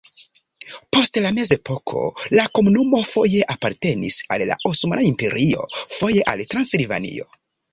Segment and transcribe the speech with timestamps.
[0.95, 2.01] Post la mezepoko
[2.39, 7.31] la komunumo foje apartenis al la Osmana Imperio, foje al Transilvanio.